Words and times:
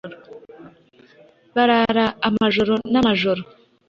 barara 1.55 2.05
amajoro 2.27 2.73
n’amajoro 2.91 3.41